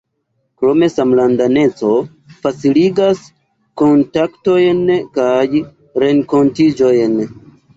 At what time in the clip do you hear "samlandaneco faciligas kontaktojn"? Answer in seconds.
0.93-4.81